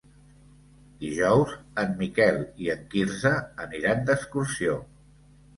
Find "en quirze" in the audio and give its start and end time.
2.77-3.35